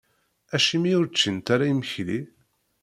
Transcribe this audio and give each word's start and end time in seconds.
Acimi 0.55 0.91
ur 0.99 1.07
ččint 1.13 1.47
ara 1.53 1.65
imekli? 1.71 2.19